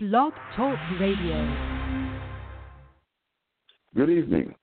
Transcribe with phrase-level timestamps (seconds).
[0.00, 1.56] Blog Talk Radio.
[3.96, 4.54] Good evening.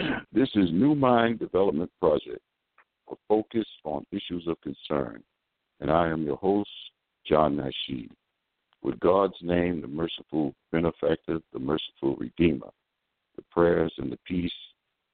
[0.32, 2.40] This is New Mind Development Project,
[3.08, 5.22] a focus on issues of concern,
[5.78, 6.68] and I am your host,
[7.24, 8.10] John Nasheed.
[8.82, 12.70] With God's name, the merciful benefactor, the merciful redeemer,
[13.36, 14.50] the prayers and the peace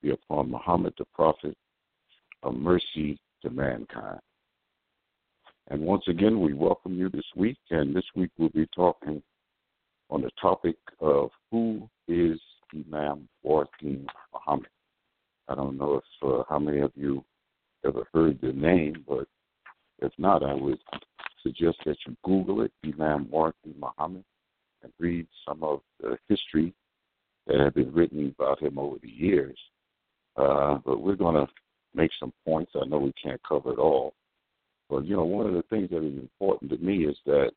[0.02, 1.54] be upon Muhammad the Prophet,
[2.44, 4.20] a mercy to mankind.
[5.68, 7.58] And once again, we welcome you this week.
[7.70, 9.22] And this week we'll be talking
[10.10, 12.38] on the topic of who is
[12.72, 14.68] Imam Waheed Muhammad.
[15.48, 17.24] I don't know if uh, how many of you
[17.84, 19.26] ever heard the name, but
[20.00, 20.78] if not, I would
[21.42, 24.24] suggest that you Google it, Imam Waheed Muhammad,
[24.82, 26.72] and read some of the history
[27.46, 29.58] that have been written about him over the years.
[30.36, 31.52] Uh, but we're going to
[31.94, 32.72] make some points.
[32.74, 34.14] I know we can't cover it all.
[34.88, 37.50] But, you know, one of the things that is important to me is that,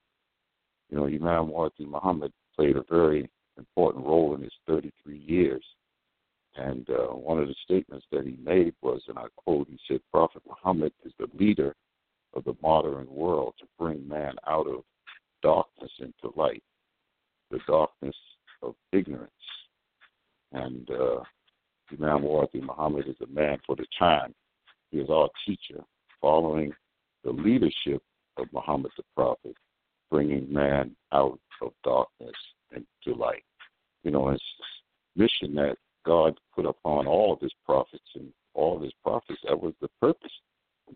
[0.89, 5.63] you know, Imam Waheed Muhammad played a very important role in his 33 years.
[6.55, 10.01] And uh, one of the statements that he made was, and I quote, he said,
[10.11, 11.75] Prophet Muhammad is the leader
[12.33, 14.83] of the modern world to bring man out of
[15.41, 16.63] darkness into light,
[17.51, 18.15] the darkness
[18.61, 19.31] of ignorance.
[20.51, 21.21] And uh,
[21.91, 24.33] Imam Waheed Muhammad is a man for the time.
[24.91, 25.83] He is our teacher,
[26.19, 26.73] following
[27.23, 28.01] the leadership
[28.37, 29.55] of Muhammad the Prophet,
[30.09, 32.35] bringing man out of darkness
[32.71, 33.43] into light.
[34.03, 34.43] You know, it's
[35.15, 39.39] mission that God put upon all of his prophets and all of his prophets.
[39.47, 40.31] That was the purpose.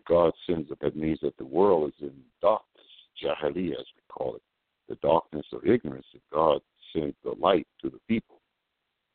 [0.08, 2.84] God sends it, that means that the world is in darkness,
[3.22, 4.42] jahiliyyah as we call it,
[4.88, 6.06] the darkness of ignorance.
[6.12, 6.60] And God
[6.92, 8.40] sends the light to the people,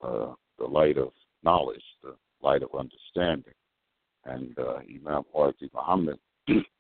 [0.01, 1.11] uh, the light of
[1.43, 3.53] knowledge, the light of understanding.
[4.25, 6.19] And uh, Imam Waheed Muhammad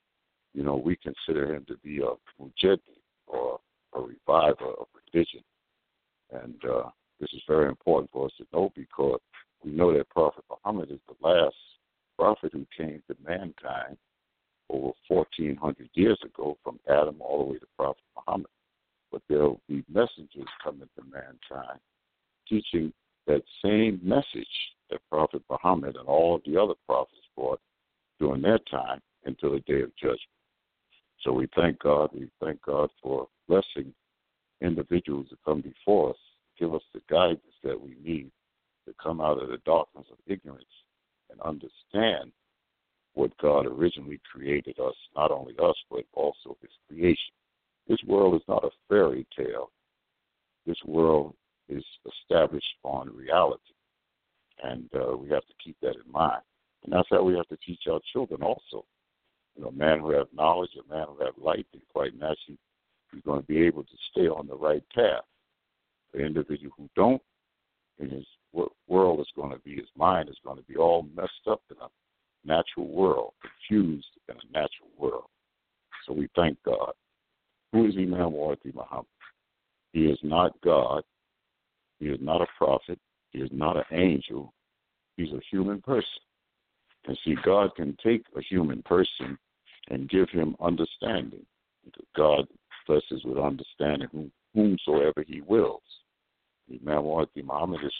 [0.53, 2.79] you know, we consider him to be a mujaddid
[3.27, 3.59] or
[3.93, 5.43] a reviver of religion.
[6.31, 9.19] And uh, this is very important for us to know because
[9.63, 11.55] we know that Prophet Muhammad is the last
[12.17, 13.97] prophet who came to mankind
[14.69, 18.51] over 1,400 years ago from Adam all the way to Prophet Muhammad.
[19.11, 21.79] But there will be messengers coming to mankind
[22.47, 22.91] teaching
[23.27, 24.47] that same message
[24.89, 27.59] that Prophet Muhammad and all of the other prophets brought
[28.19, 30.19] during their time until the day of judgment.
[31.21, 32.09] So we thank God.
[32.13, 33.93] We thank God for blessing
[34.61, 36.17] individuals that come before us,
[36.57, 38.31] give us the guidance that we need
[38.87, 40.63] to come out of the darkness of ignorance
[41.29, 42.31] and understand
[43.13, 47.33] what God originally created us, not only us, but also His creation.
[47.87, 49.71] This world is not a fairy tale.
[50.65, 51.33] This world
[51.67, 53.61] is established on reality.
[54.63, 56.41] And uh, we have to keep that in mind.
[56.83, 58.85] And that's how we have to teach our children also
[59.59, 62.57] you know, man who have knowledge, a man who have light, then quite naturally
[63.11, 65.23] he's going to be able to stay on the right path.
[66.13, 67.21] The individual who don't,
[67.99, 68.25] in his
[68.87, 71.75] world is going to be, his mind is going to be all messed up in
[71.81, 71.89] a
[72.47, 75.27] natural world, confused in a natural world.
[76.07, 76.93] So we thank God.
[77.73, 79.07] Who is Imam Waheed Muhammad?
[79.91, 81.03] He is not God.
[81.99, 82.97] He is not a prophet.
[83.31, 84.53] He is not an angel.
[85.17, 86.05] He's a human person.
[87.07, 89.37] And see, God can take a human person
[89.89, 91.45] and give him understanding.
[92.15, 92.47] God
[92.87, 95.81] blesses with understanding whomsoever he wills.
[96.69, 97.93] Imam Waheed Muhammad is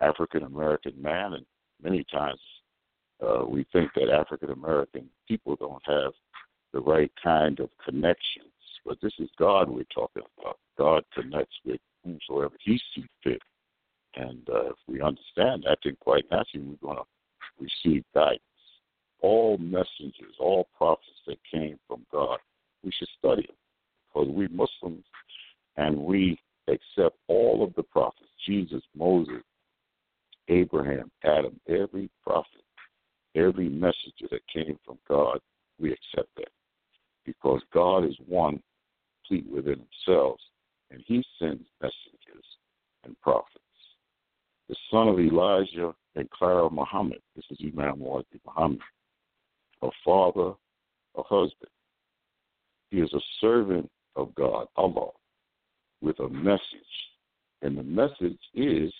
[0.00, 1.46] African American man, and
[1.82, 2.40] many times
[3.26, 6.12] uh, we think that African American people don't have
[6.72, 8.46] the right kind of connections.
[8.84, 10.58] But this is God we're talking about.
[10.78, 13.42] God connects with whomsoever He sees fit.
[14.16, 17.04] And uh, if we understand that, then quite naturally we're going to
[17.58, 18.40] receive guidance
[19.22, 22.38] all messengers, all prophets that came from God,
[22.82, 23.56] we should study them
[24.12, 25.04] because we Muslims
[25.76, 26.38] and we
[26.68, 29.42] accept all of the prophets Jesus, Moses,
[30.48, 32.62] Abraham, Adam, every prophet,
[33.34, 35.38] every messenger that came from God,
[35.78, 36.48] we accept that
[37.24, 38.62] because God is one
[39.28, 40.38] complete within himself
[40.90, 42.44] and he sends messengers
[43.04, 43.58] and prophets.
[44.68, 48.80] The son of Elijah and Clara Muhammad, this is Imam Waheed Muhammad,
[49.82, 50.52] a father,
[51.16, 51.70] a husband.
[52.90, 55.10] He is a servant of God, Allah,
[56.00, 56.60] with a message.
[57.62, 58.92] And the message is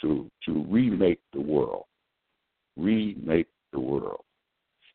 [0.00, 1.84] to to remake the world.
[2.76, 4.24] Remake the world.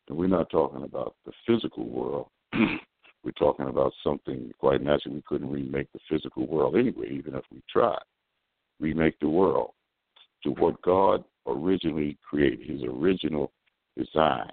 [0.08, 2.26] And we're not talking about the physical world.
[2.52, 7.44] we're talking about something quite naturally we couldn't remake the physical world anyway, even if
[7.52, 8.02] we tried.
[8.80, 9.72] Remake the world
[10.42, 13.52] to what God originally created, his original
[13.96, 14.50] design.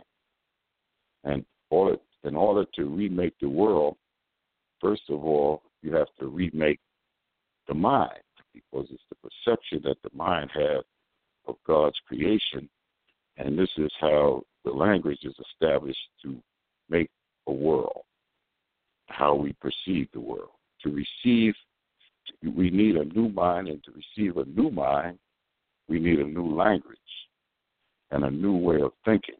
[1.23, 1.45] And
[2.23, 3.97] in order to remake the world,
[4.81, 6.79] first of all, you have to remake
[7.67, 8.21] the mind
[8.53, 10.83] because it's the perception that the mind has
[11.47, 12.69] of God's creation.
[13.37, 16.41] And this is how the language is established to
[16.89, 17.09] make
[17.47, 18.01] a world,
[19.07, 20.49] how we perceive the world.
[20.83, 21.53] To receive,
[22.43, 25.19] we need a new mind, and to receive a new mind,
[25.87, 26.97] we need a new language
[28.11, 29.35] and a new way of thinking.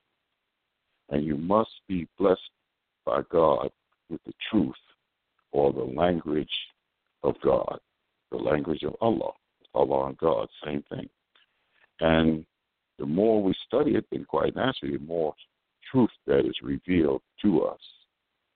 [1.09, 2.41] And you must be blessed
[3.05, 3.69] by God
[4.09, 4.75] with the truth
[5.51, 6.49] or the language
[7.23, 7.79] of God,
[8.31, 9.31] the language of Allah.
[9.73, 11.09] Allah and God, same thing.
[11.99, 12.45] And
[12.99, 15.33] the more we study it, then quite naturally, the more
[15.91, 17.79] truth that is revealed to us.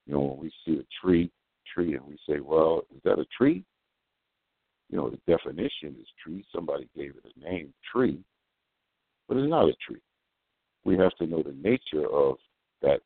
[0.06, 1.31] You know, when we see a tree,
[1.74, 3.63] tree, and we say, "Well, is that a tree?"
[4.89, 6.45] You know, the definition is tree.
[6.51, 8.24] Somebody gave it a name, tree,
[9.27, 10.01] but it's not a tree.
[10.83, 12.37] We have to know the nature of
[12.81, 13.01] that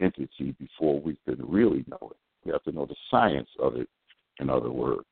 [0.00, 2.16] entity before we can really know it.
[2.44, 3.88] We have to know the science of it,
[4.40, 5.06] in other words.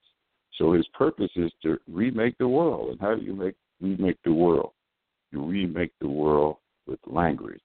[0.56, 2.90] So his purpose is to remake the world.
[2.90, 4.72] And how do you make remake the world?
[5.30, 7.60] You remake the world with language.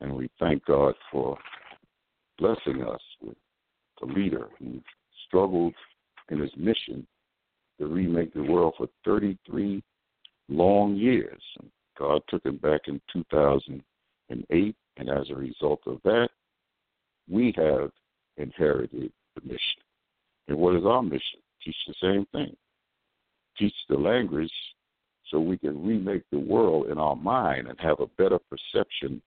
[0.00, 1.38] And we thank God for
[2.38, 3.36] blessing us with
[4.02, 4.80] a leader who
[5.26, 5.74] struggled
[6.30, 7.06] in his mission
[7.78, 9.82] to remake the world for 33
[10.48, 11.42] long years.
[11.60, 16.28] And God took him back in 2008, and as a result of that,
[17.28, 17.90] we have
[18.36, 19.82] inherited the mission.
[20.48, 21.40] And what is our mission?
[21.64, 22.56] Teach the same thing.
[23.58, 24.52] Teach the language
[25.30, 29.22] so we can remake the world in our mind and have a better perception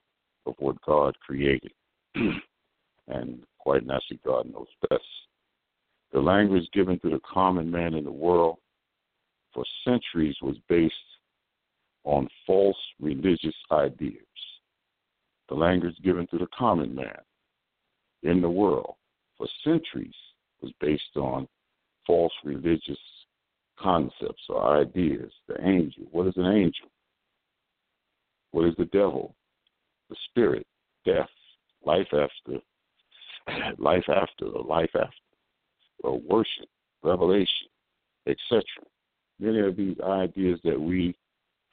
[0.46, 1.72] of what God created.
[3.08, 5.04] and quite naturally, God knows best.
[6.12, 8.58] The language given to the common man in the world
[9.54, 10.94] for centuries was based
[12.04, 14.18] on false religious ideas.
[15.50, 17.20] The language given to the common man
[18.24, 18.96] in the world
[19.38, 20.16] for centuries
[20.62, 21.48] was based on
[22.06, 23.00] false religious
[23.80, 25.32] concepts or ideas.
[25.48, 26.04] The angel.
[26.12, 26.90] What is an angel?
[28.52, 29.36] What is the devil?
[30.10, 30.66] The spirit,
[31.06, 31.30] death,
[31.86, 32.60] life after,
[33.78, 35.12] life after, the life after,
[36.04, 36.70] or worship,
[37.04, 37.68] revelation,
[38.28, 38.64] etc.
[39.40, 41.16] Many of these ideas that we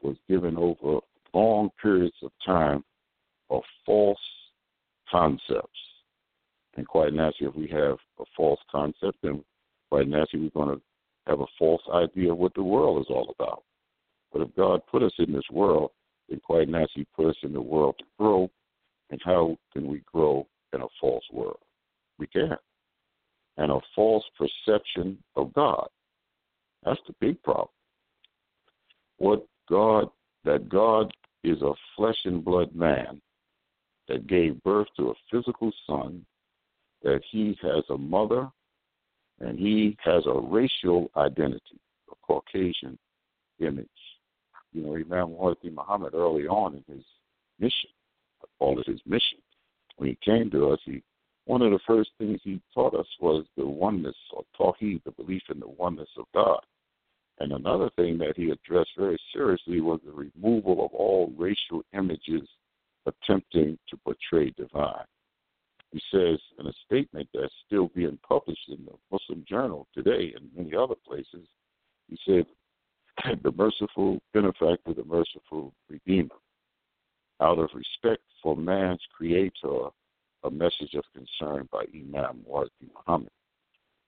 [0.03, 1.01] was given over
[1.33, 2.85] long periods of time
[3.51, 4.19] of false
[5.11, 5.69] concepts.
[6.77, 9.45] And quite naturally, if we have a false concept, then
[9.91, 10.83] quite naturally we're going to
[11.27, 13.65] have a false idea of what the world is all about.
[14.33, 15.91] But if God put us in this world,
[16.29, 18.51] then quite naturally put us in the world to grow.
[19.11, 21.59] And how can we grow in a false world?
[22.19, 22.61] We can't.
[23.57, 25.89] And a false perception of God.
[26.85, 27.69] That's the big problem.
[29.19, 30.09] What God,
[30.45, 31.13] that God
[31.45, 33.21] is a flesh and blood man
[34.09, 36.27] that gave birth to a physical son,
[37.03, 38.51] that he has a mother
[39.39, 41.81] and he has a racial identity,
[42.11, 42.99] a Caucasian
[43.61, 43.89] image.
[44.73, 47.05] You know, Imam Muhammad Muhammad early on in his
[47.59, 47.91] mission,
[48.43, 49.39] I call it his mission,
[49.97, 51.03] when he came to us, he
[51.47, 55.43] one of the first things he taught us was the oneness or tawheed, the belief
[55.51, 56.61] in the oneness of God.
[57.41, 62.47] And another thing that he addressed very seriously was the removal of all racial images
[63.07, 65.07] attempting to portray divine.
[65.91, 70.55] He says in a statement that's still being published in the Muslim Journal today and
[70.55, 71.49] many other places,
[72.09, 72.47] he said,
[73.43, 76.37] the merciful benefactor, the merciful redeemer.
[77.41, 79.89] Out of respect for man's creator,
[80.45, 83.31] a message of concern by Imam Muhammad Muhammad.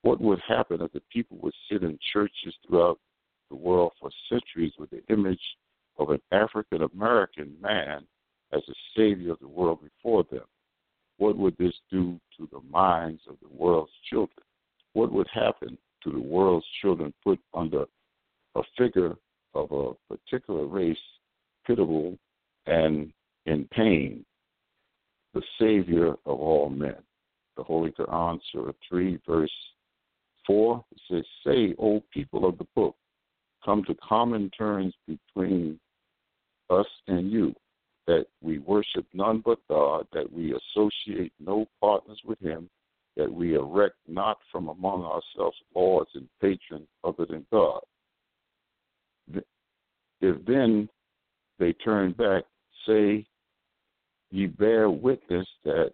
[0.02, 2.98] What would happen if the people would sit in churches throughout
[3.50, 5.40] the world for centuries with the image
[5.98, 8.06] of an African American man
[8.52, 10.44] as the savior of the world before them?
[11.18, 14.44] What would this do to the minds of the world's children?
[14.94, 17.84] What would happen to the world's children put under
[18.54, 19.14] a figure
[19.54, 20.96] of a particular race,
[21.66, 22.18] pitiable
[22.66, 23.12] and
[23.46, 24.24] in pain,
[25.34, 26.96] the Savior of all men?
[27.56, 29.52] The Holy Quran, Surah 3, verse
[30.46, 32.96] 4, it says, Say, O people of the book,
[33.64, 35.78] come to common terms between
[36.70, 37.54] us and you
[38.06, 42.68] that we worship none but God, that we associate no partners with Him,
[43.16, 47.80] that we erect not from among ourselves lords and patrons other than God.
[50.20, 50.88] If then
[51.58, 52.44] they turn back,
[52.87, 53.25] say,
[54.30, 55.92] ye bear witness that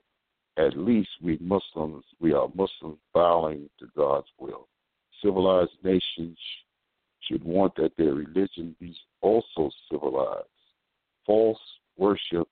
[0.56, 4.66] at least we Muslims, we are Muslims bowing to God's will.
[5.22, 6.38] Civilized nations
[7.20, 10.46] should want that their religion be also civilized.
[11.26, 11.60] False
[11.96, 12.48] worship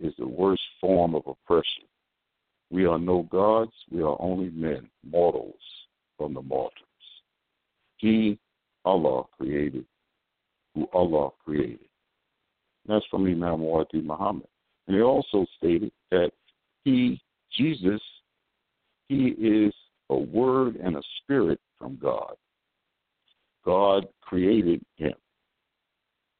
[0.00, 1.84] is the worst form of oppression.
[2.70, 5.54] We are no gods, we are only men, mortals
[6.18, 6.72] from the mortals.
[7.96, 8.38] He,
[8.84, 9.86] Allah, created
[10.74, 11.88] who Allah created.
[12.86, 14.48] And that's from Imam Muhammad Muhammad.
[14.86, 16.30] And he also stated that
[16.84, 17.20] he,
[17.56, 18.00] Jesus,
[19.08, 19.72] he is
[20.14, 22.34] a word and a spirit from God.
[23.64, 25.14] God created him,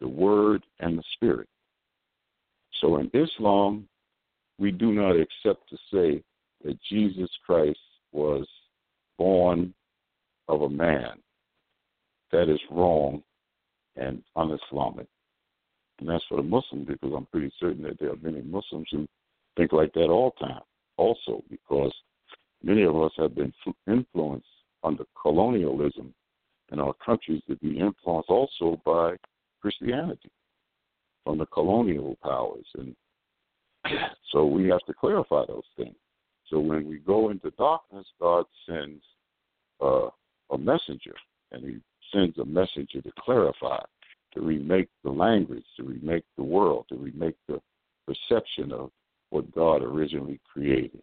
[0.01, 1.49] the word and the spirit.
[2.81, 3.89] So in Islam,
[4.59, 6.23] we do not accept to say
[6.65, 7.79] that Jesus Christ
[8.13, 8.47] was
[9.19, 9.75] born
[10.49, 11.19] of a man.
[12.33, 13.23] That is wrong
[13.97, 15.07] and un-Islamic.
[16.01, 19.07] And that's for the Muslims because I'm pretty certain that there are many Muslims who
[19.57, 20.63] think like that all the time.
[20.97, 21.93] Also, because
[22.65, 23.53] many of us have been
[23.87, 24.47] influenced
[24.83, 26.15] under colonialism
[26.73, 29.17] in our countries to be influenced also by
[29.61, 30.31] Christianity
[31.25, 32.67] from the colonial powers.
[32.77, 32.95] And
[34.33, 35.95] so we have to clarify those things.
[36.49, 39.03] So when we go into darkness, God sends
[39.83, 40.09] uh,
[40.51, 41.15] a messenger,
[41.53, 41.77] and He
[42.13, 43.81] sends a messenger to clarify,
[44.35, 47.61] to remake the language, to remake the world, to remake the
[48.07, 48.91] perception of
[49.31, 51.03] what God originally created.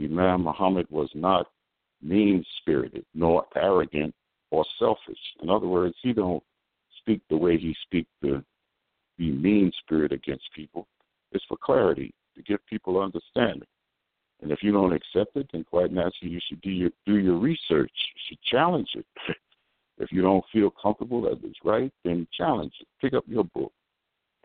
[0.00, 1.48] Imam Muhammad was not
[2.02, 4.14] mean spirited, nor arrogant
[4.50, 5.18] or selfish.
[5.42, 6.42] In other words, he don't
[7.00, 8.44] speak the way he speak to
[9.16, 10.86] be mean spirit against people.
[11.32, 13.66] It's for clarity, to give people understanding.
[14.40, 17.36] And if you don't accept it, then quite naturally you should do your do your
[17.36, 17.90] research.
[18.14, 19.06] You should challenge it.
[19.98, 22.86] if you don't feel comfortable that it's right, then challenge it.
[23.00, 23.72] Pick up your book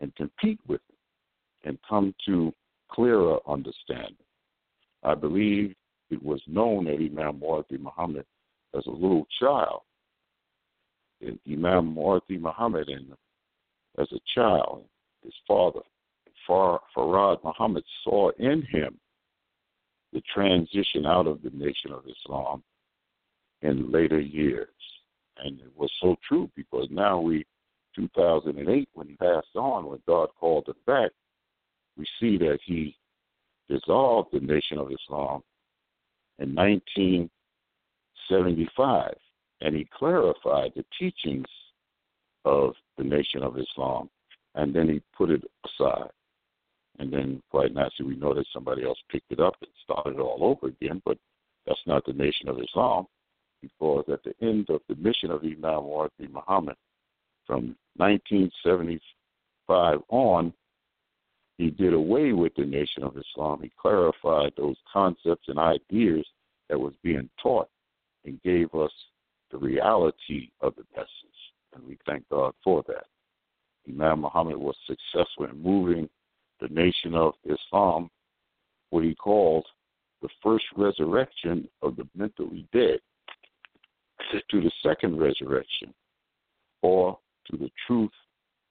[0.00, 2.52] and compete with it and come to
[2.90, 4.16] clearer understanding.
[5.04, 5.74] I believe
[6.10, 8.24] it was known that Imam Muhammad Muhammad
[8.76, 9.82] as a little child.
[11.20, 13.12] And Imam Muhammad Muhammad and
[13.98, 14.84] as a child,
[15.22, 15.80] his father,
[16.46, 18.98] Far, Farad Muhammad saw in him
[20.12, 22.62] the transition out of the Nation of Islam
[23.62, 24.68] in later years.
[25.38, 27.46] And it was so true because now we,
[27.96, 31.10] 2008, when he passed on, when God called him back,
[31.96, 32.96] we see that he
[33.68, 35.42] dissolved the Nation of Islam
[36.38, 39.14] in 1975,
[39.60, 41.46] and he clarified the teachings
[42.44, 44.10] of the Nation of Islam,
[44.54, 46.10] and then he put it aside.
[46.98, 50.44] And then, quite naturally, we know that somebody else picked it up and started all
[50.44, 51.18] over again, but
[51.66, 53.08] that's not the Nation of Islam,
[53.62, 55.84] because at the end of the mission of Imam
[56.32, 56.76] Muhammad,
[57.46, 60.52] from 1975 on,
[61.58, 63.60] he did away with the Nation of Islam.
[63.62, 66.26] He clarified those concepts and ideas
[66.68, 67.68] that was being taught
[68.24, 68.90] and gave us
[69.50, 71.08] the reality of the message.
[71.74, 73.04] And we thank God for that.
[73.88, 76.08] Imam Muhammad was successful in moving
[76.60, 78.10] the nation of Islam,
[78.90, 79.66] what he called
[80.22, 82.98] the first resurrection of the mentally dead,
[84.50, 85.92] to the second resurrection,
[86.82, 87.18] or
[87.50, 88.10] to the truth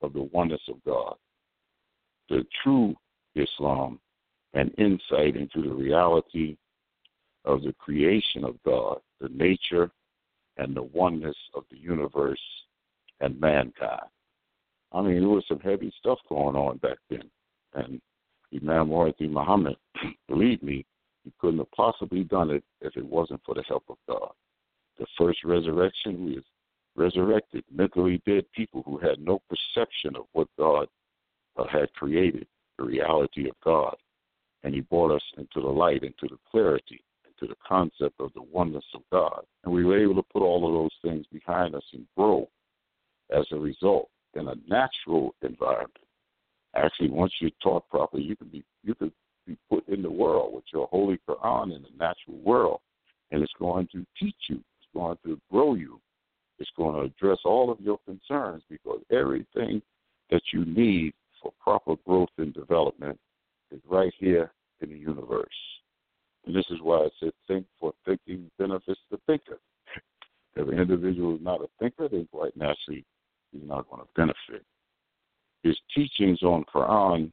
[0.02, 1.16] of the oneness of God.
[2.34, 2.96] The true
[3.36, 4.00] Islam
[4.56, 6.58] and insight into the reality
[7.46, 9.92] of the creation of God, the nature
[10.58, 12.42] and the oneness of the universe
[13.20, 14.08] and mankind.
[14.92, 17.30] I mean, there was some heavy stuff going on back then.
[17.76, 18.02] And
[18.52, 19.78] Imam Muhammad Muhammad,
[20.28, 20.88] believe me,
[21.24, 24.32] he couldn't have possibly done it if it wasn't for the help of God.
[24.98, 26.42] The first resurrection, we
[26.96, 30.88] resurrected mentally dead people who had no perception of what God
[31.72, 33.96] had created, the reality of God.
[34.64, 38.42] And he brought us into the light, into the clarity, into the concept of the
[38.42, 39.44] oneness of God.
[39.64, 42.48] And we were able to put all of those things behind us and grow
[43.30, 45.98] as a result in a natural environment.
[46.76, 49.12] Actually, once you're taught properly, you can be you can
[49.46, 52.80] be put in the world with your holy Quran in the natural world,
[53.32, 54.56] and it's going to teach you.
[54.56, 56.00] It's going to grow you.
[56.60, 59.82] It's going to address all of your concerns because everything
[60.32, 63.20] that you need for proper growth and development
[63.72, 65.48] is right here in the universe.
[66.46, 69.60] And this is why I said think for thinking benefits the thinker.
[70.56, 73.06] if an individual is not a thinker, then quite naturally
[73.52, 74.66] he's not going to benefit.
[75.62, 77.32] His teachings on Quran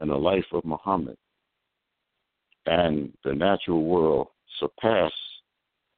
[0.00, 1.16] and the life of Muhammad
[2.66, 4.28] and the natural world
[4.60, 5.12] surpass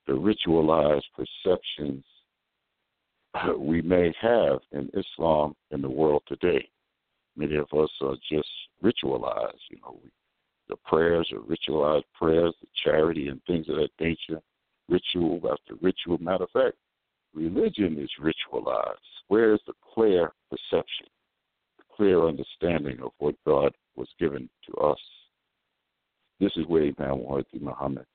[0.07, 2.05] the ritualized perceptions
[3.59, 6.67] we may have in Islam in the world today.
[7.37, 8.49] Many of us are just
[8.83, 10.11] ritualized, you know, we,
[10.69, 14.41] the prayers are ritualized prayers, the charity and things of that nature,
[14.89, 16.19] ritual after ritual.
[16.19, 16.77] Matter of fact,
[17.35, 18.97] religion is ritualized.
[19.29, 21.07] Where is the clear perception,
[21.79, 24.99] the clear understanding of what God was given to us?
[26.41, 28.07] this is where Imam Wahdi Muhammad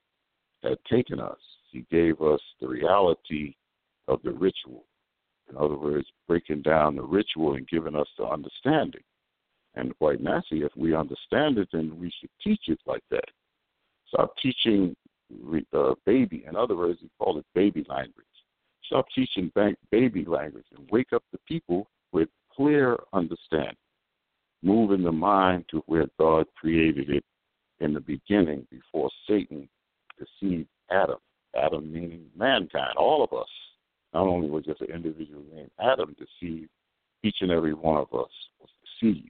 [0.63, 1.39] had taken us.
[1.71, 3.55] He gave us the reality
[4.07, 4.85] of the ritual.
[5.49, 9.01] In other words, breaking down the ritual and giving us the understanding.
[9.79, 13.23] And quite naturally, if we understand it, then we should teach it like that.
[14.09, 14.93] Stop teaching
[15.73, 16.43] uh, baby.
[16.47, 18.25] In other words, we call it baby language.
[18.85, 19.51] Stop teaching
[19.89, 23.75] baby language and wake up the people with clear understanding.
[24.61, 27.23] Moving the mind to where God created it
[27.79, 29.69] in the beginning before Satan
[30.17, 31.19] deceived Adam.
[31.55, 33.47] Adam meaning mankind, all of us.
[34.13, 36.69] Not only was just an individual named Adam deceived,
[37.23, 38.69] each and every one of us was
[39.01, 39.29] deceived.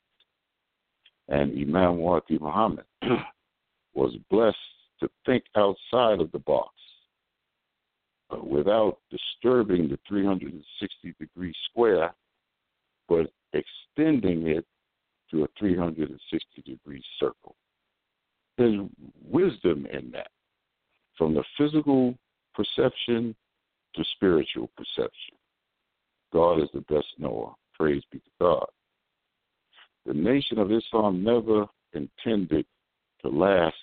[1.30, 2.86] And Imam Wahdi Muhammad
[3.94, 4.58] was blessed
[5.00, 6.74] to think outside of the box
[8.44, 12.14] without disturbing the 360 degree square,
[13.08, 14.66] but extending it
[15.32, 17.56] to a 360 degree circle.
[18.58, 18.82] There's
[19.24, 20.32] wisdom in that,
[21.18, 22.16] from the physical
[22.54, 23.36] perception
[23.96, 25.36] to spiritual perception.
[26.34, 27.54] God is the best knower.
[27.74, 28.66] Praise be to God.
[30.06, 32.66] The Nation of Islam never intended
[33.22, 33.76] to last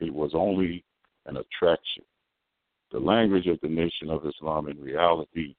[0.00, 0.84] it was only
[1.26, 2.02] an attraction.
[2.90, 5.54] The language of the Nation of Islam in reality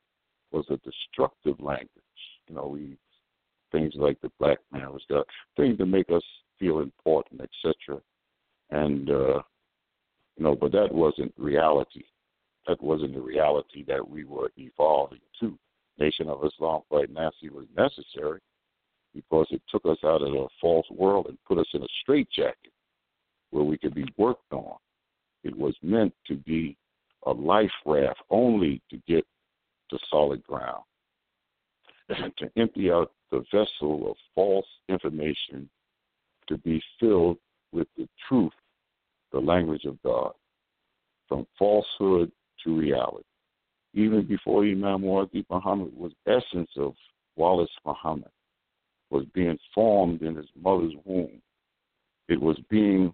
[0.52, 1.90] was a destructive language.
[2.48, 2.98] You know, we
[3.72, 5.26] things like the black man was got
[5.58, 6.24] things to make us
[6.60, 8.00] feel important, etc.
[8.70, 9.42] And uh,
[10.38, 12.04] you know, but that wasn't reality.
[12.68, 15.58] That wasn't the reality that we were evolving to.
[15.98, 18.40] Nation of Islam, quite nasty, was necessary
[19.16, 22.74] because it took us out of a false world and put us in a straitjacket
[23.50, 24.76] where we could be worked on.
[25.44, 26.76] It was meant to be
[27.26, 29.26] a life raft only to get
[29.90, 30.84] to solid ground
[32.10, 35.70] and to empty out the vessel of false information
[36.48, 37.38] to be filled
[37.72, 38.54] with the truth,
[39.32, 40.34] the language of God,
[41.28, 42.32] from falsehood
[42.64, 43.24] to reality.
[43.94, 46.94] Even before Imam Wahdi Muhammad was essence of
[47.36, 48.30] Wallace Muhammad,
[49.10, 51.42] was being formed in his mother's womb.
[52.28, 53.14] It was being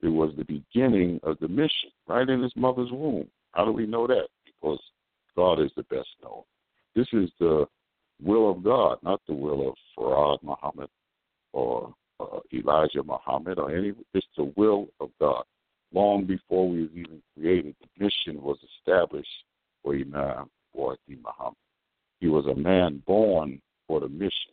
[0.00, 3.28] it was the beginning of the mission, right in his mother's womb.
[3.52, 4.28] How do we know that?
[4.46, 4.78] Because
[5.34, 6.42] God is the best knower.
[6.94, 7.66] This is the
[8.22, 10.88] will of God, not the will of Farad Muhammad
[11.52, 13.92] or uh, Elijah Muhammad or any.
[14.14, 15.44] It's the will of God.
[15.92, 19.44] Long before we were even created, the mission was established
[19.82, 21.56] for Imam Wahdi Muhammad.
[22.20, 24.52] He was a man born for the mission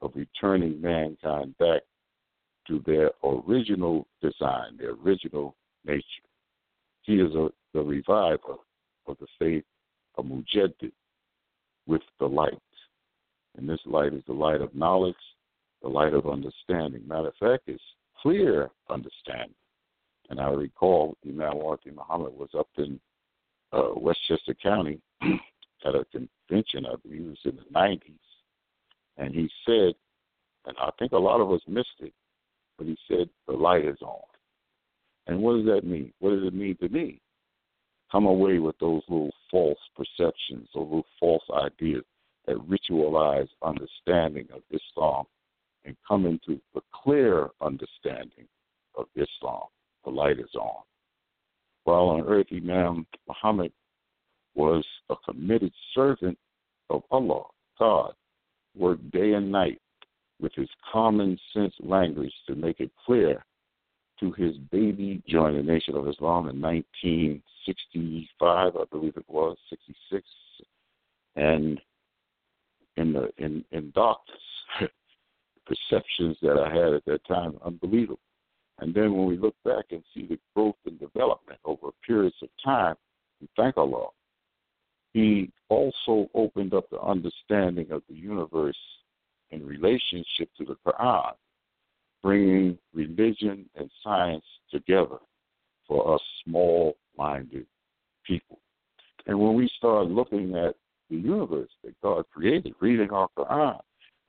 [0.00, 0.16] of
[0.52, 1.82] returning mankind back
[2.66, 6.04] to their original design, their original nature.
[7.02, 8.56] He is a, the reviver
[9.06, 9.64] of the faith
[10.16, 10.92] of Mujaddid
[11.86, 12.52] with the light.
[13.56, 15.14] And this light is the light of knowledge,
[15.82, 17.02] the light of understanding.
[17.06, 17.82] Matter of fact, it's
[18.20, 19.54] clear understanding.
[20.30, 23.00] And I recall Imam Wahdi Muhammad was up in
[23.72, 25.00] uh, Westchester County
[25.84, 28.12] at a convention, I believe it was in the 90s.
[29.18, 29.94] And he said,
[30.66, 32.12] and I think a lot of us missed it,
[32.78, 34.20] but he said the light is on.
[35.26, 36.12] And what does that mean?
[36.18, 37.20] What does it mean to me?
[38.10, 42.04] Come away with those little false perceptions, those little false ideas
[42.46, 45.24] that ritualize understanding of Islam
[45.84, 48.46] and come into the clear understanding
[48.96, 49.62] of Islam.
[50.04, 50.82] The light is on.
[51.84, 53.72] While on earth, Imam Muhammad
[54.54, 56.38] was a committed servant
[56.90, 57.44] of Allah,
[57.78, 58.12] God,
[58.76, 59.80] worked day and night
[60.42, 63.42] with his common sense language to make it clear
[64.20, 70.22] to his baby joined the Nation of Islam in 1965, I believe it was, 66.
[71.36, 71.80] And
[72.96, 74.36] in the in, in darkness,
[75.66, 78.20] perceptions that I had at that time, unbelievable.
[78.78, 82.48] And then when we look back and see the growth and development over periods of
[82.64, 82.96] time,
[83.40, 84.08] and thank Allah.
[85.12, 88.76] He also opened up the understanding of the universe
[89.52, 91.32] in relationship to the Quran,
[92.22, 95.18] bringing religion and science together
[95.86, 97.66] for us small minded
[98.26, 98.58] people.
[99.26, 100.74] And when we start looking at
[101.10, 103.78] the universe that God created, reading our Quran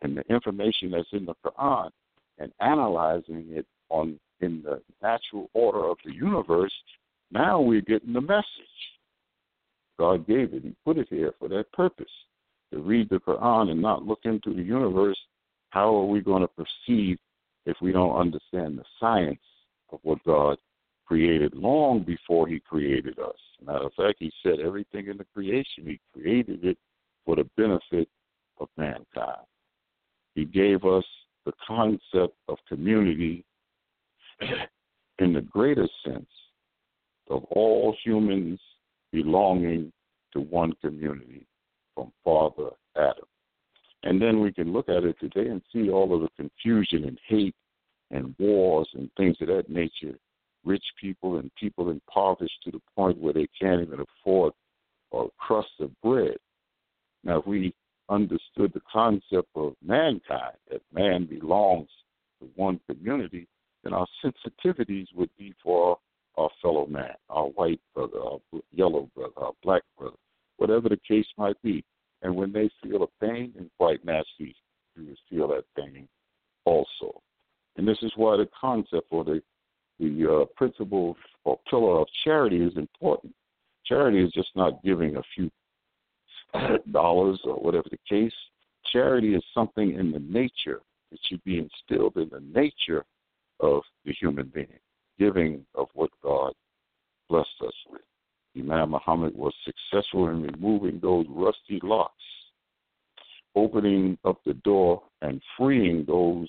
[0.02, 1.90] and the information that's in the Quran
[2.38, 6.74] and analyzing it on in the natural order of the universe,
[7.32, 8.46] now we're getting the message.
[9.98, 10.64] God gave it.
[10.64, 12.12] He put it here for that purpose
[12.74, 15.20] to read the Quran and not look into the universe,
[15.70, 17.20] how are we going to perceive
[17.66, 19.40] if we don't understand the science
[19.92, 20.58] of what God
[21.06, 23.36] created long before He created us?
[23.64, 26.78] Matter of fact, He said everything in the creation, He created it
[27.26, 28.10] for the benefit
[28.60, 29.46] of mankind.
[30.34, 31.06] He gave us
[31.46, 33.46] the concept of community
[35.20, 36.26] in the greater sense
[37.30, 38.60] of all humans
[39.12, 39.92] belonging
[40.34, 41.46] to one community
[41.96, 43.26] from Father Adam.
[44.04, 47.18] And then we can look at it today and see all of the confusion and
[47.28, 47.56] hate
[48.12, 50.18] and wars and things of that nature.
[50.66, 54.54] Rich people and people impoverished to the point where they can't even afford
[55.14, 56.38] a crust of bread.
[57.24, 57.74] Now, if we
[58.10, 61.90] understood the concept of mankind, that man belongs
[62.40, 63.48] to one community,
[63.84, 65.98] then our sensitivities would be for
[66.38, 68.40] our fellow man, our white brother, our
[68.72, 70.18] yellow brother, our black brother,
[70.58, 71.84] whatever the case might be.
[72.22, 74.56] And when they feel a pain in white nasty,
[74.96, 76.08] you will feel that pain
[76.66, 77.22] also.
[77.76, 79.42] And this is why the concept or the
[80.00, 83.34] the uh, principle or pillar of charity is important.
[83.86, 85.52] Charity is just not giving a few
[86.92, 88.34] dollars or whatever the case.
[88.92, 90.82] Charity is something in the nature.
[91.12, 93.06] It should be instilled in the nature
[93.60, 94.80] of the human being,
[95.20, 96.54] giving of what God
[97.30, 98.02] blessed us with.
[98.58, 102.14] Imam Muhammad was successful in removing those rusty locks,
[103.56, 106.48] opening up the door and freeing those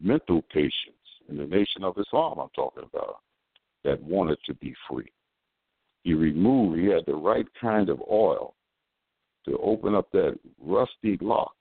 [0.00, 0.96] mental patients
[1.28, 3.16] in the nation of Islam, I'm talking about,
[3.84, 5.10] that wanted to be free.
[6.02, 8.54] He removed, he had the right kind of oil
[9.46, 11.54] to open up that rusty lock,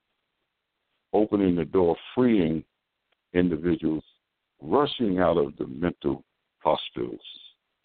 [1.14, 2.64] opening the door, freeing
[3.34, 4.04] individuals
[4.62, 6.24] rushing out of the mental
[6.60, 7.20] hospitals,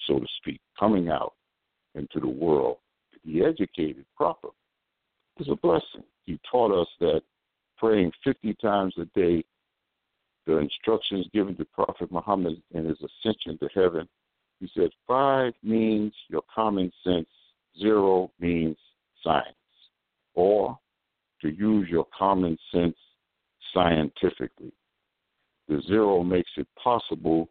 [0.06, 1.34] so to speak, coming out
[1.98, 2.78] into the world
[3.12, 4.52] to be educated properly.
[5.38, 6.04] It's a blessing.
[6.26, 7.22] He taught us that
[7.76, 9.44] praying 50 times a day,
[10.46, 14.08] the instructions given to Prophet Muhammad in his ascension to heaven,
[14.60, 17.28] he said five means your common sense,
[17.78, 18.76] zero means
[19.22, 19.54] science
[20.34, 20.78] or
[21.42, 22.96] to use your common sense
[23.72, 24.72] scientifically.
[25.68, 27.48] The zero makes it possible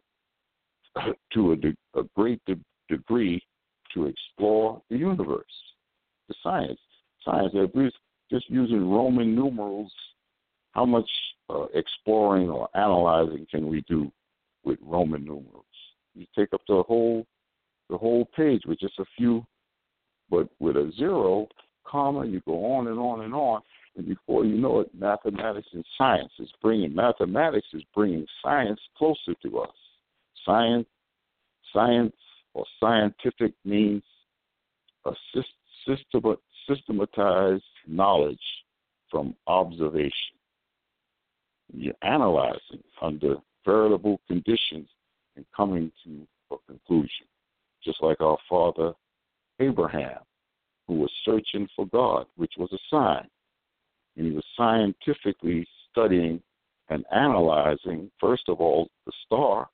[1.34, 2.58] to a, de- a great de-
[2.88, 3.42] degree
[3.94, 5.44] to explore the universe,
[6.28, 6.80] the science.
[7.24, 7.52] Science,
[8.30, 9.92] just using Roman numerals,
[10.72, 11.08] how much
[11.50, 14.10] uh, exploring or analyzing can we do
[14.64, 15.64] with Roman numerals?
[16.14, 17.26] You take up the whole
[17.90, 19.46] the whole page with just a few,
[20.30, 21.48] but with a zero,
[21.86, 23.62] comma, you go on and on and on,
[23.96, 29.34] and before you know it, mathematics and science is bringing mathematics is bringing science closer
[29.42, 29.74] to us.
[30.44, 30.86] Science,
[31.72, 32.14] science
[32.58, 34.02] or scientific means
[35.06, 35.12] a
[35.86, 36.36] system,
[36.68, 38.36] systematized knowledge
[39.10, 40.12] from observation.
[41.72, 44.88] You're analyzing under veritable conditions
[45.36, 47.26] and coming to a conclusion.
[47.84, 48.92] Just like our father
[49.60, 50.18] Abraham
[50.88, 53.28] who was searching for God, which was a sign.
[54.16, 56.42] And he was scientifically studying
[56.88, 59.68] and analyzing, first of all, the star.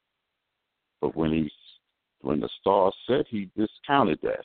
[1.00, 1.50] But when he
[2.24, 4.44] when the star set, he discounted that.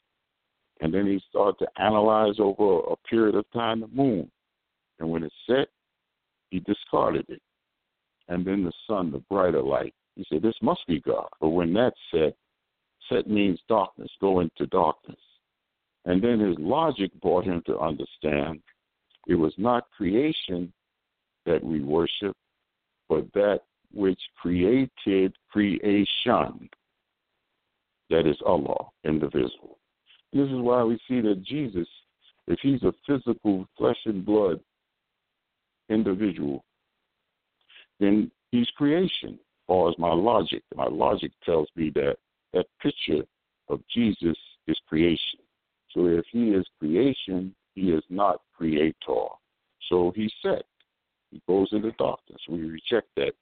[0.82, 4.30] And then he started to analyze over a period of time the moon.
[5.00, 5.68] And when it set,
[6.50, 7.42] he discarded it.
[8.28, 9.94] And then the sun, the brighter light.
[10.16, 11.28] He said, This must be God.
[11.42, 12.36] But when that set,
[13.10, 15.20] set means darkness, go into darkness.
[16.06, 18.62] And then his logic brought him to understand
[19.28, 20.72] it was not creation
[21.46, 22.36] that we worship,
[23.08, 23.62] but that
[23.94, 26.70] which created creation.
[28.10, 29.78] That is Allah, indivisible.
[30.34, 31.88] This is why we see that Jesus,
[32.48, 34.60] if he's a physical flesh and blood
[35.90, 36.64] individual,
[38.00, 40.64] then he's creation, as far as my logic.
[40.76, 42.18] My logic tells me that
[42.54, 43.24] that picture
[43.70, 45.40] of Jesus is creation.
[45.92, 49.26] So if he is creation, he is not creator.
[49.88, 50.64] So he's set.
[51.32, 52.42] He goes into darkness.
[52.48, 53.34] We reject that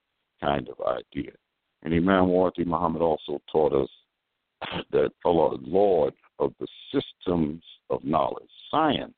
[0.41, 1.31] kind of idea.
[1.83, 3.89] And Imam Wardi Muhammad also taught us
[4.91, 9.13] that Allah, Lord of the systems of knowledge, science.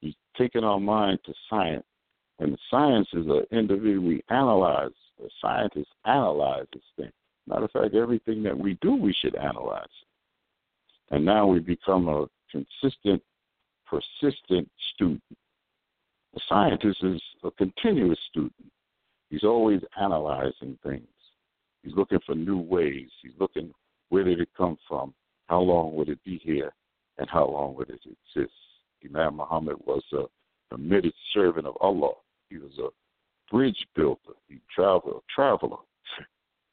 [0.00, 1.84] He's taken our mind to science.
[2.38, 4.92] And science is an individual we analyze.
[5.18, 7.10] The scientists analyze this thing.
[7.48, 9.86] Matter of fact, everything that we do, we should analyze.
[11.10, 13.22] And now we become a consistent,
[13.86, 15.22] persistent student.
[16.36, 18.52] A scientist is a continuous student.
[19.30, 21.08] He's always analyzing things.
[21.82, 23.08] He's looking for new ways.
[23.22, 23.72] He's looking
[24.08, 25.14] where did it come from?
[25.46, 26.72] How long would it be here?
[27.18, 28.52] And how long would it exist?
[29.04, 30.24] Imam Muhammad was a
[30.72, 32.12] committed servant of Allah.
[32.50, 32.88] He was a
[33.50, 34.34] bridge builder.
[34.48, 35.78] He traveled, traveler.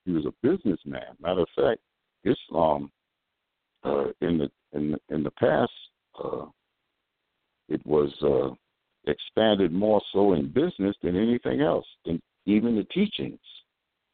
[0.05, 1.17] He was a businessman.
[1.19, 1.81] Matter of fact,
[2.23, 2.91] Islam
[3.83, 5.71] uh, in the in in the past,
[6.23, 6.45] uh,
[7.69, 8.53] it was uh,
[9.09, 13.39] expanded more so in business than anything else, and even the teachings,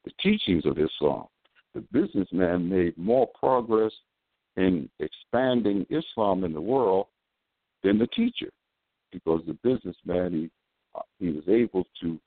[0.06, 1.26] the teachings of Islam.
[1.74, 3.92] The businessman made more progress
[4.58, 7.08] in expanding Islam in the world
[7.84, 8.52] than the teacher,
[9.12, 10.50] because the businessman he
[10.94, 12.20] uh, he was able to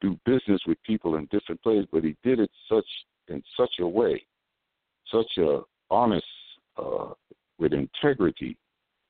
[0.00, 2.86] do business with people in different places, but he did it such
[3.28, 4.22] in such a way,
[5.10, 5.60] such a
[5.90, 6.24] honest,
[6.76, 7.08] uh,
[7.58, 8.56] with integrity,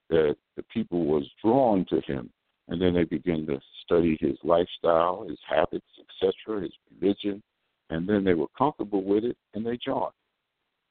[0.09, 2.31] that the people was drawn to him,
[2.69, 7.43] and then they began to study his lifestyle, his habits, etc., his religion,
[7.91, 10.13] and then they were comfortable with it, and they joined.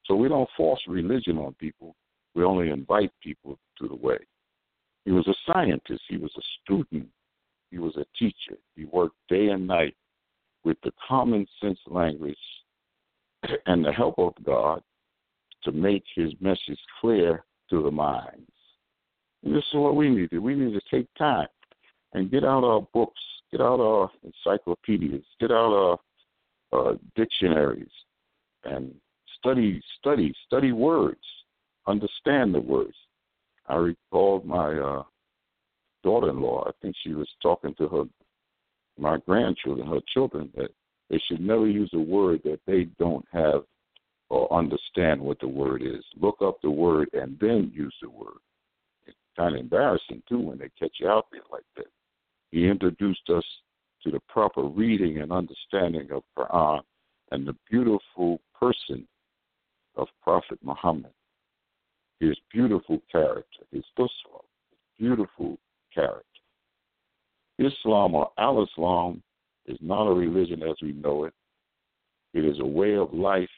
[0.04, 1.94] So we don't force religion on people.
[2.34, 4.18] We only invite people to the way.
[5.04, 6.02] He was a scientist.
[6.08, 7.08] He was a student.
[7.70, 8.58] He was a teacher.
[8.76, 9.94] He worked day and night
[10.64, 12.36] with the common sense language
[13.66, 14.82] and the help of God
[15.64, 18.50] to make his message clear to the minds.
[19.42, 20.38] And this is what we need to.
[20.38, 21.48] We need to take time
[22.12, 25.98] and get out our books, get out our encyclopedias, get out our
[26.72, 27.90] uh, dictionaries,
[28.64, 28.94] and
[29.38, 31.20] study, study, study words,
[31.86, 32.94] understand the words.
[33.66, 35.02] I recalled my uh,
[36.02, 36.64] daughter-in-law.
[36.68, 38.04] I think she was talking to her
[38.98, 40.70] my grandchildren, her children, that
[41.08, 43.62] they should never use a word that they don't have
[44.28, 46.04] or understand what the word is.
[46.20, 48.38] Look up the word and then use the word.
[49.06, 51.86] It's kind of embarrassing too when they catch you out there like that.
[52.52, 53.44] He introduced us
[54.02, 56.80] to the proper reading and understanding of Quran
[57.30, 59.06] and the beautiful person
[59.96, 61.12] of Prophet Muhammad.
[62.18, 65.58] His beautiful character, his uswa, his beautiful
[65.94, 66.24] character.
[67.58, 69.22] Islam or Al Islam
[69.66, 71.34] is not a religion as we know it.
[72.32, 73.48] It is a way of life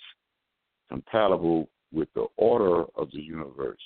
[0.89, 3.79] compatible with the order of the universe.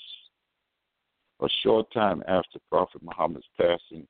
[1.42, 4.07] A short time after Prophet Muhammad's passing,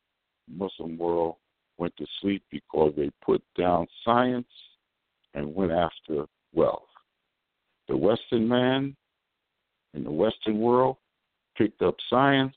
[0.48, 1.36] Muslim world
[1.78, 4.48] went to sleep because they put down science
[5.34, 6.82] and went after wealth.
[7.88, 8.96] The Western man
[9.94, 10.96] in the Western world
[11.56, 12.56] picked up science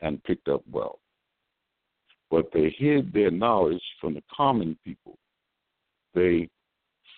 [0.00, 0.98] and picked up wealth
[2.32, 5.18] but they hid their knowledge from the common people.
[6.14, 6.48] They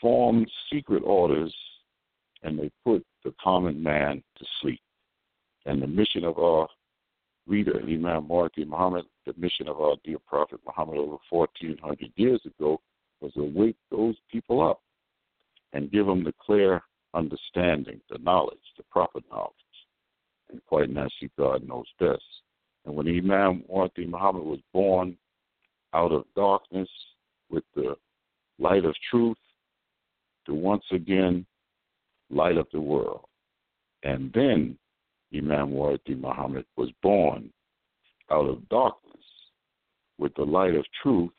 [0.00, 1.54] formed secret orders
[2.42, 4.80] and they put the common man to sleep.
[5.66, 6.66] And the mission of our
[7.46, 12.80] reader, Imam Mahdi Muhammad, the mission of our dear Prophet Muhammad over 1400 years ago
[13.20, 14.80] was to wake those people up
[15.72, 16.82] and give them the clear
[17.14, 19.52] understanding, the knowledge, the proper knowledge.
[20.50, 22.22] And quite naturally, God knows best.
[22.84, 25.16] And when Imam Mahdi Muhammad was born
[25.94, 26.88] out of darkness
[27.50, 27.94] with the
[28.58, 29.36] light of truth
[30.46, 31.46] to once again
[32.30, 33.24] light up the world.
[34.02, 34.78] And then
[35.34, 37.50] Imam Mahdi Muhammad was born
[38.30, 39.24] out of darkness
[40.18, 41.32] with the light of truth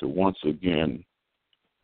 [0.00, 1.04] to once again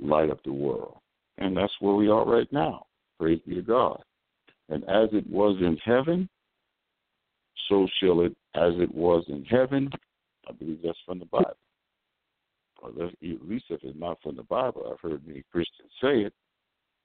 [0.00, 0.98] light up the world.
[1.38, 2.86] And that's where we are right now.
[3.18, 4.02] Praise be to God.
[4.68, 6.28] And as it was in heaven,
[7.68, 9.90] so shall it as it was in heaven.
[10.48, 11.56] I believe that's from the Bible.
[12.82, 16.32] Or at least if it's not from the Bible, I've heard many Christians say it.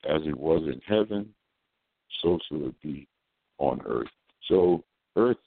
[0.09, 1.33] As it was in heaven,
[2.21, 3.07] so shall it be
[3.59, 4.07] on earth.
[4.51, 4.83] So
[5.15, 5.37] earth,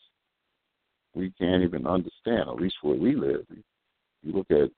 [1.14, 3.44] we can't even understand, at least where we live.
[4.22, 4.70] You look at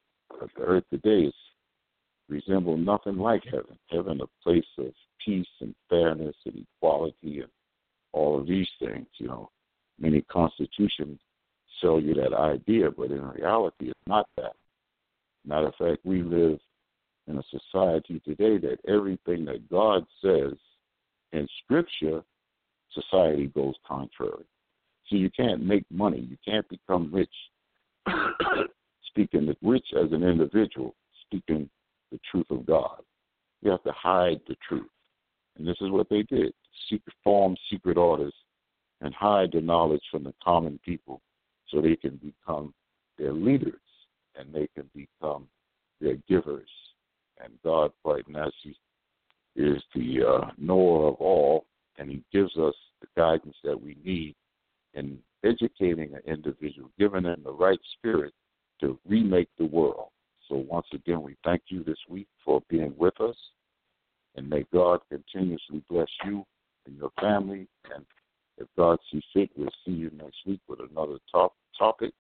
[0.57, 1.35] the earth today, it
[2.29, 3.79] resembles nothing like heaven.
[3.91, 4.93] Heaven, a place of
[5.25, 7.51] peace and fairness and equality and
[8.13, 9.49] all of these things, you know
[9.99, 11.19] many constitutions
[11.81, 14.53] sell you that idea, but in reality, it's not that.
[15.47, 16.59] Matter of fact, we live
[17.29, 20.55] in a society today that everything that God says
[21.33, 22.23] in Scripture,
[22.93, 24.45] society goes contrary.
[25.09, 26.27] So you can't make money.
[26.29, 27.29] You can't become rich.
[29.09, 30.95] speaking rich as an individual,
[31.25, 31.69] speaking
[32.13, 33.01] the truth of God.
[33.63, 34.91] You have to hide the truth.
[35.57, 36.53] And this is what they did.
[36.91, 38.35] Secret form secret orders
[39.01, 41.21] and hide the knowledge from the common people
[41.69, 42.73] so they can become
[43.19, 43.81] their leaders
[44.39, 45.47] and they can become
[46.01, 46.69] their givers.
[47.43, 48.77] And God, quite naturally,
[49.57, 51.67] is the uh, knower of all,
[51.99, 54.35] and He gives us the guidance that we need
[54.95, 58.33] in educating an individual, giving them the right spirit
[58.81, 60.09] to remake the world.
[60.49, 63.37] So, once again, we thank you this week for being with us,
[64.37, 66.45] and may God continuously bless you
[66.87, 68.05] and your family and
[68.59, 72.13] if God sees fit, we'll see you next week with another top topic.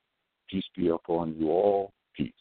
[0.51, 1.93] Peace be upon you all.
[2.15, 2.33] Peace.